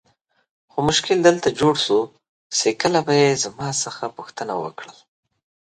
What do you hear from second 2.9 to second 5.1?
به یې زما څخه پوښتنه وکړل.